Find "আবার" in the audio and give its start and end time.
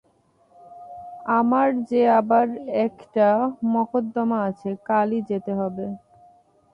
2.19-2.47